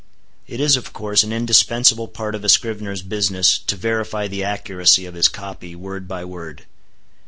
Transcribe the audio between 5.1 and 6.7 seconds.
his copy, word by word.